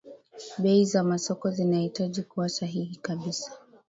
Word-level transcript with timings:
bei 0.57 0.85
za 0.85 1.03
masoko 1.03 1.49
zinahitaji 1.51 2.21
kuwa 2.23 2.49
sahihi 2.49 2.95
kabisa 2.95 3.51